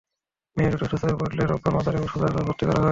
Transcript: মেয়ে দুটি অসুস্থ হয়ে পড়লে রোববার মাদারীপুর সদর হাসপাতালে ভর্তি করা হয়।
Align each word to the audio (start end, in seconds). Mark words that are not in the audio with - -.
মেয়ে 0.57 0.69
দুটি 0.71 0.83
অসুস্থ 0.85 1.03
হয়ে 1.03 1.19
পড়লে 1.19 1.41
রোববার 1.43 1.73
মাদারীপুর 1.75 2.09
সদর 2.11 2.23
হাসপাতালে 2.23 2.47
ভর্তি 2.47 2.63
করা 2.63 2.71
হয়। 2.71 2.79